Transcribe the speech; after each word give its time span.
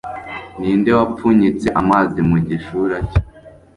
ni 0.59 0.71
nde 0.79 0.91
wapfunyitse 0.97 1.67
amazi 1.81 2.19
mu 2.29 2.37
gishura 2.47 2.97
cye 3.09 3.19